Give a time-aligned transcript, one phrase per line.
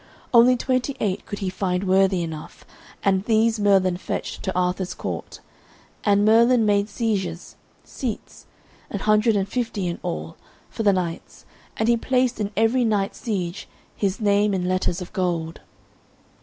[0.33, 2.65] Only twenty eight could he find worthy enough,
[3.03, 5.41] and these Merlin fetched to Arthur's court.
[6.03, 8.47] And Merlin made sieges (seats),
[8.89, 10.37] an hundred and fifty in all,
[10.71, 11.45] for the knights,
[11.77, 15.61] and he placed in every knight's siege his name in letters of gold.